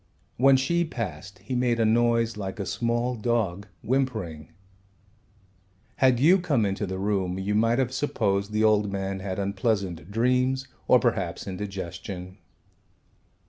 [0.37, 4.49] When she passed he made a noise like a small dog whimpering.
[5.97, 10.09] Had you come into the room you might have supposed the old man had unpleasant
[10.09, 12.39] dreams or perhaps indigestion.